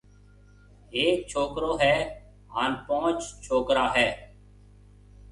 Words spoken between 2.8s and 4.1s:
پونچ ڇوڪرَو ھيََََ